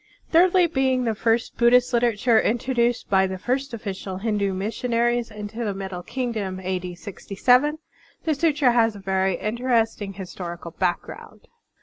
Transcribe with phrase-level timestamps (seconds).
[0.31, 5.75] Thirdly, being the first Buddhist literature introduced by the first official Hindu missionaries into the
[5.75, 6.79] Middle Kingdom (a.
[6.79, 6.95] d.
[6.95, 7.77] 67),
[8.23, 11.47] the sutra has a very interesting historical background.